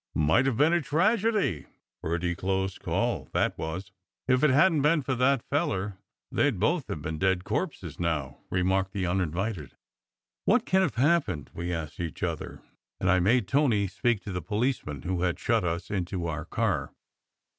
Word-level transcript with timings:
"Might 0.15 0.47
ave 0.47 0.57
been 0.57 0.73
a 0.73 0.81
tragedy!" 0.81 1.67
"Pretty 2.01 2.33
close 2.33 2.79
call, 2.79 3.29
that 3.33 3.55
was." 3.55 3.91
"If 4.27 4.43
it 4.43 4.49
hadn 4.49 4.79
t 4.79 4.81
been 4.81 5.03
for 5.03 5.13
that 5.13 5.43
feller 5.43 5.99
they 6.31 6.49
d 6.49 6.57
both 6.57 6.87
have 6.87 7.03
been 7.03 7.19
dead 7.19 7.43
corpses 7.43 7.99
now!" 7.99 8.39
remarked 8.49 8.93
the 8.93 9.05
uninvited. 9.05 9.75
"What 10.45 10.65
can 10.65 10.81
have 10.81 10.95
happened?" 10.95 11.51
we 11.53 11.71
asked 11.71 11.99
each 11.99 12.23
other, 12.23 12.63
and 12.99 13.11
I 13.11 13.19
made 13.19 13.47
Tony 13.47 13.85
speak 13.85 14.23
to 14.23 14.31
the 14.31 14.41
policeman 14.41 15.03
who 15.03 15.21
had 15.21 15.37
shut 15.37 15.63
us 15.63 15.91
into 15.91 16.25
our 16.25 16.45
car. 16.45 16.93